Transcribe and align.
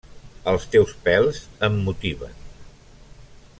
Els 0.51 0.63
teus 0.75 0.93
pèls 1.09 1.43
em 1.69 1.77
motiven. 1.89 2.35